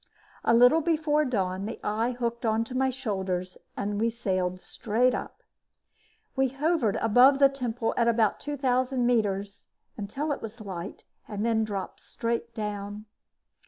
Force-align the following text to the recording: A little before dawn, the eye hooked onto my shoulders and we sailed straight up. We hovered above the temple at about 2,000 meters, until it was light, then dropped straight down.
A 0.43 0.51
little 0.55 0.81
before 0.81 1.25
dawn, 1.25 1.67
the 1.67 1.79
eye 1.83 2.13
hooked 2.13 2.43
onto 2.43 2.73
my 2.73 2.89
shoulders 2.89 3.59
and 3.77 3.99
we 4.01 4.09
sailed 4.09 4.59
straight 4.59 5.13
up. 5.13 5.43
We 6.35 6.47
hovered 6.49 6.95
above 6.95 7.37
the 7.37 7.49
temple 7.49 7.93
at 7.97 8.07
about 8.07 8.39
2,000 8.39 9.05
meters, 9.05 9.67
until 9.97 10.31
it 10.31 10.41
was 10.41 10.59
light, 10.59 11.03
then 11.29 11.63
dropped 11.63 11.99
straight 12.01 12.55
down. 12.55 13.05